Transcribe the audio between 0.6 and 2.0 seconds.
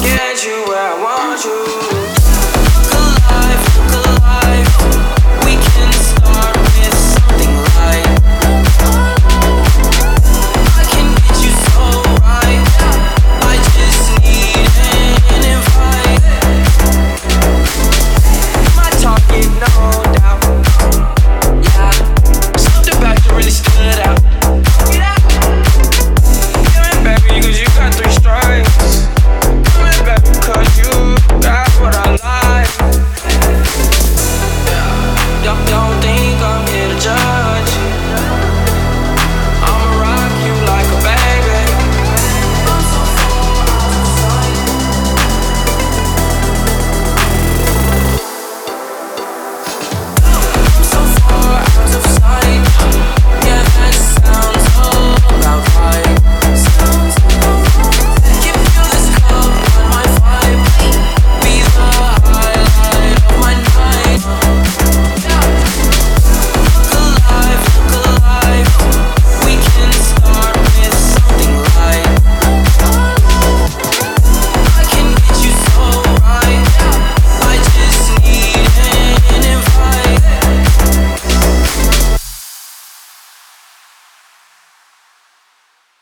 where I want you.